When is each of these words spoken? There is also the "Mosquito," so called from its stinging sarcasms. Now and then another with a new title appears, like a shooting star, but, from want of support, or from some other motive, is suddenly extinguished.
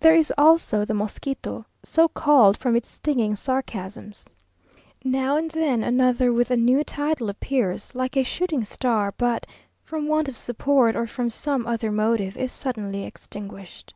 There 0.00 0.12
is 0.16 0.32
also 0.36 0.84
the 0.84 0.92
"Mosquito," 0.92 1.66
so 1.84 2.08
called 2.08 2.56
from 2.58 2.74
its 2.74 2.88
stinging 2.88 3.36
sarcasms. 3.36 4.28
Now 5.04 5.36
and 5.36 5.52
then 5.52 5.84
another 5.84 6.32
with 6.32 6.50
a 6.50 6.56
new 6.56 6.82
title 6.82 7.30
appears, 7.30 7.94
like 7.94 8.16
a 8.16 8.24
shooting 8.24 8.64
star, 8.64 9.14
but, 9.16 9.46
from 9.84 10.08
want 10.08 10.28
of 10.28 10.36
support, 10.36 10.96
or 10.96 11.06
from 11.06 11.30
some 11.30 11.64
other 11.64 11.92
motive, 11.92 12.36
is 12.36 12.50
suddenly 12.50 13.04
extinguished. 13.04 13.94